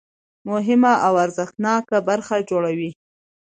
مهمه 0.49 0.93
او 1.07 1.13
ارزښتناکه 1.25 1.97
برخه 2.09 2.35
جوړوي. 2.49 2.89